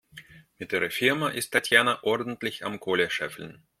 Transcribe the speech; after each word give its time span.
Mit 0.57 0.73
ihrer 0.73 0.89
Firma 0.89 1.29
ist 1.29 1.51
Tatjana 1.51 2.01
ordentlich 2.03 2.65
am 2.65 2.79
Kohle 2.79 3.11
scheffeln. 3.11 3.67